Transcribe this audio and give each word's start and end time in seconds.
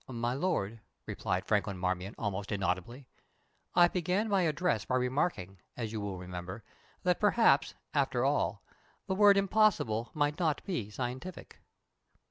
"My 0.09 0.33
Lord," 0.33 0.79
replied 1.05 1.45
Franklin 1.45 1.77
Marmion, 1.77 2.15
almost 2.17 2.51
inaudibly, 2.51 3.05
"I 3.75 3.87
began 3.87 4.29
my 4.29 4.41
address 4.41 4.83
by 4.83 4.95
remarking, 4.95 5.59
as 5.77 5.91
you 5.91 6.01
will 6.01 6.17
remember, 6.17 6.63
that 7.03 7.19
perhaps, 7.19 7.75
after 7.93 8.25
all, 8.25 8.63
the 9.05 9.13
word 9.13 9.37
'impossible' 9.37 10.09
might 10.15 10.39
not 10.39 10.63
be 10.63 10.89
scientific." 10.89 11.59